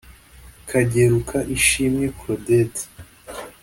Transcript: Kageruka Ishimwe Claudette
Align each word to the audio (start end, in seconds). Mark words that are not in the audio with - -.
Kageruka 0.69 1.37
Ishimwe 1.57 2.05
Claudette 2.17 2.83